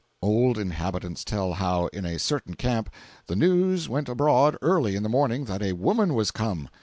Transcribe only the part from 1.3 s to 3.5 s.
how, in a certain camp, the